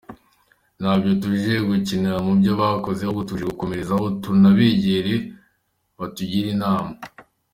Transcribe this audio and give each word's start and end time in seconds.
Ntabwo 0.79 1.09
tuje 1.21 1.53
gukinira 1.67 2.17
mubyo 2.25 2.51
bakoze 2.61 2.99
ahubwo 3.03 3.23
tuje 3.29 3.43
gukomerezaho, 3.51 4.05
tunabegere 4.23 5.13
batugire 5.99 6.47
inama. 6.55 6.93